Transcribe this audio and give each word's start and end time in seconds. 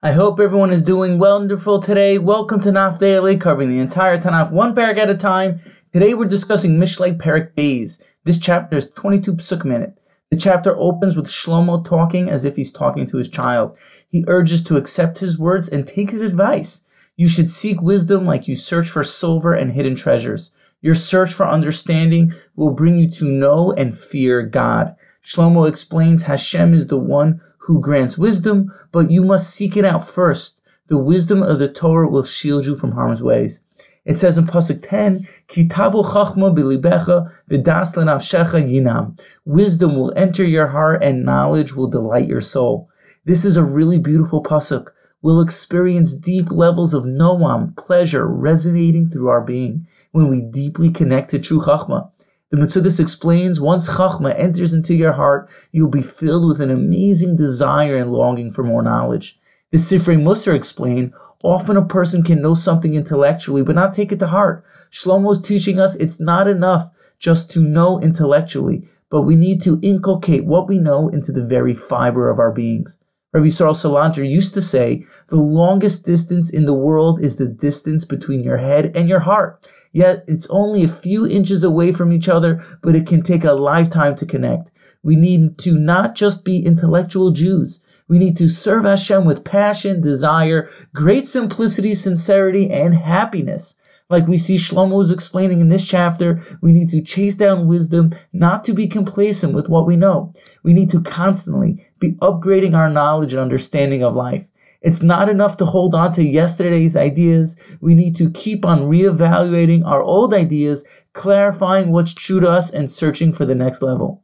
I 0.00 0.12
hope 0.12 0.38
everyone 0.38 0.70
is 0.70 0.82
doing 0.82 1.18
wonderful 1.18 1.80
today. 1.80 2.18
Welcome 2.18 2.60
to 2.60 2.70
Nach 2.70 3.00
Daily, 3.00 3.36
covering 3.36 3.68
the 3.68 3.80
entire 3.80 4.16
Tanakh 4.16 4.52
one 4.52 4.72
perek 4.72 4.96
at 4.96 5.10
a 5.10 5.16
time. 5.16 5.58
Today 5.92 6.14
we're 6.14 6.28
discussing 6.28 6.78
Mishlei 6.78 7.18
Perek 7.18 7.52
Beis. 7.54 8.04
This 8.22 8.38
chapter 8.38 8.76
is 8.76 8.92
22 8.92 9.32
psuk 9.32 9.64
minute. 9.64 9.98
The 10.30 10.36
chapter 10.36 10.78
opens 10.78 11.16
with 11.16 11.26
Shlomo 11.26 11.84
talking 11.84 12.30
as 12.30 12.44
if 12.44 12.54
he's 12.54 12.72
talking 12.72 13.08
to 13.08 13.16
his 13.16 13.28
child. 13.28 13.76
He 14.08 14.24
urges 14.28 14.62
to 14.64 14.76
accept 14.76 15.18
his 15.18 15.36
words 15.36 15.68
and 15.68 15.84
take 15.84 16.12
his 16.12 16.20
advice. 16.20 16.84
You 17.16 17.26
should 17.26 17.50
seek 17.50 17.82
wisdom 17.82 18.24
like 18.24 18.46
you 18.46 18.54
search 18.54 18.88
for 18.88 19.02
silver 19.02 19.52
and 19.52 19.72
hidden 19.72 19.96
treasures. 19.96 20.52
Your 20.80 20.94
search 20.94 21.32
for 21.32 21.44
understanding 21.44 22.32
will 22.54 22.70
bring 22.70 23.00
you 23.00 23.10
to 23.10 23.24
know 23.24 23.72
and 23.72 23.98
fear 23.98 24.42
God. 24.42 24.94
Shlomo 25.26 25.68
explains 25.68 26.22
Hashem 26.22 26.72
is 26.72 26.86
the 26.86 26.98
one 26.98 27.40
who 27.68 27.82
grants 27.82 28.16
wisdom, 28.16 28.72
but 28.92 29.10
you 29.10 29.22
must 29.22 29.50
seek 29.50 29.76
it 29.76 29.84
out 29.84 30.08
first. 30.08 30.62
The 30.86 30.96
wisdom 30.96 31.42
of 31.42 31.58
the 31.58 31.70
Torah 31.70 32.08
will 32.08 32.22
shield 32.22 32.64
you 32.64 32.74
from 32.74 32.92
harm's 32.92 33.22
ways. 33.22 33.62
It 34.06 34.16
says 34.16 34.38
in 34.38 34.46
Pasuk 34.46 34.80
10, 34.88 35.28
Kitabu 35.48 36.02
chachma 36.02 36.56
bilibecha 36.56 37.30
v'das 37.50 37.94
lenafshecha 37.94 38.66
yinam. 38.66 39.20
Wisdom 39.44 39.96
will 39.96 40.14
enter 40.16 40.44
your 40.44 40.68
heart 40.68 41.04
and 41.04 41.26
knowledge 41.26 41.74
will 41.74 41.90
delight 41.90 42.26
your 42.26 42.40
soul. 42.40 42.88
This 43.26 43.44
is 43.44 43.58
a 43.58 43.64
really 43.64 43.98
beautiful 43.98 44.42
Pasuk. 44.42 44.86
We'll 45.20 45.42
experience 45.42 46.14
deep 46.14 46.50
levels 46.50 46.94
of 46.94 47.04
noam, 47.04 47.76
pleasure, 47.76 48.26
resonating 48.26 49.10
through 49.10 49.28
our 49.28 49.42
being 49.42 49.86
when 50.12 50.30
we 50.30 50.40
deeply 50.40 50.90
connect 50.90 51.32
to 51.32 51.38
true 51.38 51.60
chachma. 51.60 52.10
The 52.50 52.56
Metzudas 52.56 52.98
explains, 52.98 53.60
once 53.60 53.90
Chachma 53.90 54.34
enters 54.38 54.72
into 54.72 54.94
your 54.94 55.12
heart, 55.12 55.50
you'll 55.70 55.90
be 55.90 56.00
filled 56.00 56.48
with 56.48 56.62
an 56.62 56.70
amazing 56.70 57.36
desire 57.36 57.94
and 57.96 58.10
longing 58.10 58.50
for 58.52 58.62
more 58.62 58.82
knowledge. 58.82 59.38
The 59.70 59.76
Sifrei 59.76 60.16
Musar 60.16 60.54
explain, 60.54 61.12
often 61.42 61.76
a 61.76 61.84
person 61.84 62.22
can 62.22 62.40
know 62.40 62.54
something 62.54 62.94
intellectually 62.94 63.62
but 63.62 63.74
not 63.74 63.92
take 63.92 64.12
it 64.12 64.18
to 64.20 64.28
heart. 64.28 64.64
Shlomo 64.90 65.30
is 65.32 65.42
teaching 65.42 65.78
us 65.78 65.94
it's 65.96 66.20
not 66.20 66.48
enough 66.48 66.90
just 67.18 67.50
to 67.50 67.60
know 67.60 68.00
intellectually, 68.00 68.88
but 69.10 69.22
we 69.22 69.36
need 69.36 69.60
to 69.62 69.78
inculcate 69.82 70.46
what 70.46 70.68
we 70.68 70.78
know 70.78 71.10
into 71.10 71.32
the 71.32 71.44
very 71.44 71.74
fiber 71.74 72.30
of 72.30 72.38
our 72.38 72.50
beings. 72.50 72.98
Rabbi 73.32 73.48
Yisrael 73.48 73.74
Salanter 73.74 74.26
used 74.26 74.54
to 74.54 74.62
say, 74.62 75.04
the 75.28 75.36
longest 75.36 76.06
distance 76.06 76.50
in 76.50 76.64
the 76.64 76.72
world 76.72 77.20
is 77.20 77.36
the 77.36 77.46
distance 77.48 78.06
between 78.06 78.42
your 78.42 78.56
head 78.56 78.92
and 78.96 79.06
your 79.06 79.20
heart. 79.20 79.70
Yet 79.92 80.24
it's 80.26 80.48
only 80.48 80.82
a 80.82 80.88
few 80.88 81.26
inches 81.26 81.62
away 81.62 81.92
from 81.92 82.10
each 82.10 82.28
other, 82.28 82.64
but 82.82 82.96
it 82.96 83.06
can 83.06 83.22
take 83.22 83.44
a 83.44 83.52
lifetime 83.52 84.14
to 84.16 84.26
connect. 84.26 84.70
We 85.02 85.14
need 85.14 85.58
to 85.58 85.78
not 85.78 86.14
just 86.14 86.42
be 86.42 86.64
intellectual 86.64 87.30
Jews. 87.30 87.82
We 88.08 88.18
need 88.18 88.38
to 88.38 88.48
serve 88.48 88.84
Hashem 88.84 89.26
with 89.26 89.44
passion, 89.44 90.00
desire, 90.00 90.70
great 90.94 91.28
simplicity, 91.28 91.94
sincerity, 91.94 92.70
and 92.70 92.94
happiness. 92.94 93.78
Like 94.10 94.26
we 94.26 94.38
see 94.38 94.56
Shlomo 94.56 94.96
was 94.96 95.12
explaining 95.12 95.60
in 95.60 95.68
this 95.68 95.84
chapter, 95.84 96.42
we 96.62 96.72
need 96.72 96.88
to 96.90 97.02
chase 97.02 97.36
down 97.36 97.66
wisdom, 97.66 98.14
not 98.32 98.64
to 98.64 98.72
be 98.72 98.88
complacent 98.88 99.52
with 99.54 99.68
what 99.68 99.86
we 99.86 99.96
know. 99.96 100.32
We 100.62 100.72
need 100.72 100.90
to 100.90 101.02
constantly 101.02 101.86
be 101.98 102.12
upgrading 102.14 102.74
our 102.74 102.88
knowledge 102.88 103.34
and 103.34 103.42
understanding 103.42 104.02
of 104.02 104.16
life. 104.16 104.44
It's 104.80 105.02
not 105.02 105.28
enough 105.28 105.58
to 105.58 105.66
hold 105.66 105.94
on 105.94 106.12
to 106.12 106.24
yesterday's 106.24 106.96
ideas. 106.96 107.76
We 107.82 107.94
need 107.94 108.16
to 108.16 108.30
keep 108.30 108.64
on 108.64 108.82
reevaluating 108.82 109.84
our 109.84 110.00
old 110.00 110.32
ideas, 110.32 110.86
clarifying 111.12 111.90
what's 111.90 112.14
true 112.14 112.40
to 112.40 112.50
us, 112.50 112.72
and 112.72 112.90
searching 112.90 113.32
for 113.32 113.44
the 113.44 113.56
next 113.56 113.82
level. 113.82 114.22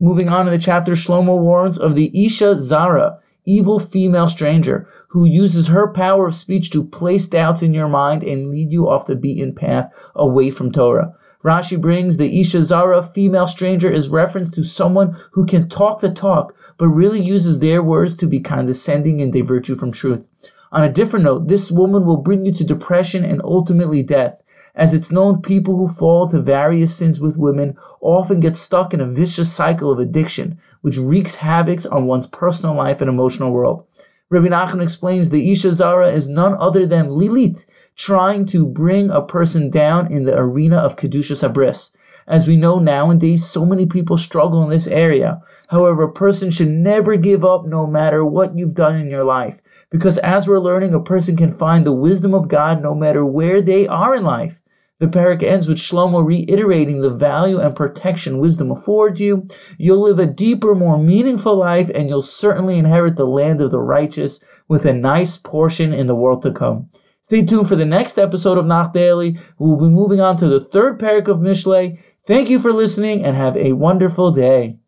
Moving 0.00 0.28
on 0.28 0.44
to 0.44 0.50
the 0.50 0.58
chapter, 0.58 0.92
Shlomo 0.92 1.38
warns 1.38 1.78
of 1.78 1.94
the 1.96 2.24
Isha 2.24 2.60
Zara, 2.60 3.18
evil 3.48 3.80
female 3.80 4.28
stranger, 4.28 4.86
who 5.08 5.24
uses 5.24 5.68
her 5.68 5.92
power 5.92 6.26
of 6.26 6.34
speech 6.34 6.70
to 6.70 6.84
place 6.84 7.26
doubts 7.26 7.62
in 7.62 7.72
your 7.72 7.88
mind 7.88 8.22
and 8.22 8.50
lead 8.50 8.70
you 8.70 8.88
off 8.88 9.06
the 9.06 9.16
beaten 9.16 9.54
path 9.54 9.90
away 10.14 10.50
from 10.50 10.70
Torah. 10.70 11.14
Rashi 11.42 11.80
brings 11.80 12.18
the 12.18 12.40
Isha 12.40 12.64
Zara, 12.64 13.02
female 13.02 13.46
stranger, 13.46 13.90
is 13.90 14.08
reference 14.08 14.50
to 14.50 14.64
someone 14.64 15.16
who 15.32 15.46
can 15.46 15.68
talk 15.68 16.00
the 16.00 16.10
talk, 16.10 16.54
but 16.76 16.88
really 16.88 17.20
uses 17.20 17.60
their 17.60 17.82
words 17.82 18.16
to 18.16 18.26
be 18.26 18.40
condescending 18.40 19.22
and 19.22 19.32
divert 19.32 19.68
you 19.68 19.76
from 19.76 19.92
truth. 19.92 20.24
On 20.72 20.82
a 20.82 20.92
different 20.92 21.24
note, 21.24 21.48
this 21.48 21.70
woman 21.70 22.04
will 22.04 22.18
bring 22.18 22.44
you 22.44 22.52
to 22.52 22.64
depression 22.64 23.24
and 23.24 23.40
ultimately 23.42 24.02
death. 24.02 24.42
As 24.78 24.94
it's 24.94 25.10
known, 25.10 25.42
people 25.42 25.76
who 25.76 25.88
fall 25.88 26.28
to 26.28 26.40
various 26.40 26.94
sins 26.94 27.20
with 27.20 27.36
women 27.36 27.76
often 28.00 28.38
get 28.38 28.54
stuck 28.54 28.94
in 28.94 29.00
a 29.00 29.06
vicious 29.06 29.52
cycle 29.52 29.90
of 29.90 29.98
addiction, 29.98 30.56
which 30.82 30.98
wreaks 30.98 31.34
havoc 31.34 31.80
on 31.90 32.06
one's 32.06 32.28
personal 32.28 32.76
life 32.76 33.00
and 33.00 33.10
emotional 33.10 33.50
world. 33.50 33.84
Rabbi 34.30 34.46
Nachman 34.46 34.80
explains 34.80 35.30
the 35.30 35.50
Isha 35.50 35.72
Zara 35.72 36.12
is 36.12 36.28
none 36.28 36.54
other 36.60 36.86
than 36.86 37.16
Lilith, 37.16 37.66
trying 37.96 38.46
to 38.46 38.64
bring 38.64 39.10
a 39.10 39.20
person 39.20 39.68
down 39.68 40.12
in 40.12 40.26
the 40.26 40.38
arena 40.38 40.76
of 40.76 40.94
Kedushas 40.94 41.42
Habris. 41.42 41.90
As 42.28 42.46
we 42.46 42.56
know 42.56 42.78
nowadays, 42.78 43.44
so 43.44 43.64
many 43.64 43.84
people 43.84 44.16
struggle 44.16 44.62
in 44.62 44.70
this 44.70 44.86
area. 44.86 45.42
However, 45.66 46.04
a 46.04 46.12
person 46.12 46.52
should 46.52 46.70
never 46.70 47.16
give 47.16 47.44
up 47.44 47.66
no 47.66 47.84
matter 47.84 48.24
what 48.24 48.56
you've 48.56 48.74
done 48.74 48.94
in 48.94 49.08
your 49.08 49.24
life. 49.24 49.58
Because 49.90 50.18
as 50.18 50.46
we're 50.46 50.60
learning, 50.60 50.94
a 50.94 51.00
person 51.00 51.36
can 51.36 51.52
find 51.52 51.84
the 51.84 51.92
wisdom 51.92 52.32
of 52.32 52.46
God 52.46 52.80
no 52.80 52.94
matter 52.94 53.24
where 53.26 53.60
they 53.60 53.88
are 53.88 54.14
in 54.14 54.22
life. 54.22 54.60
The 55.00 55.06
perek 55.06 55.44
ends 55.44 55.68
with 55.68 55.78
Shlomo 55.78 56.26
reiterating 56.26 57.00
the 57.00 57.10
value 57.10 57.60
and 57.60 57.76
protection 57.76 58.38
wisdom 58.38 58.72
affords 58.72 59.20
you. 59.20 59.46
You'll 59.78 60.02
live 60.02 60.18
a 60.18 60.26
deeper, 60.26 60.74
more 60.74 60.98
meaningful 60.98 61.54
life, 61.54 61.88
and 61.94 62.08
you'll 62.08 62.22
certainly 62.22 62.78
inherit 62.78 63.16
the 63.16 63.24
land 63.24 63.60
of 63.60 63.70
the 63.70 63.80
righteous 63.80 64.44
with 64.66 64.84
a 64.86 64.92
nice 64.92 65.36
portion 65.36 65.92
in 65.92 66.08
the 66.08 66.16
world 66.16 66.42
to 66.42 66.50
come. 66.50 66.90
Stay 67.22 67.44
tuned 67.44 67.68
for 67.68 67.76
the 67.76 67.84
next 67.84 68.18
episode 68.18 68.58
of 68.58 68.66
Nach 68.66 68.92
Daily. 68.92 69.38
We'll 69.58 69.76
be 69.76 69.94
moving 69.94 70.20
on 70.20 70.36
to 70.38 70.48
the 70.48 70.60
third 70.60 70.98
perek 70.98 71.28
of 71.28 71.38
Mishlei. 71.38 72.00
Thank 72.26 72.50
you 72.50 72.58
for 72.58 72.72
listening 72.72 73.24
and 73.24 73.36
have 73.36 73.56
a 73.56 73.74
wonderful 73.74 74.32
day. 74.32 74.78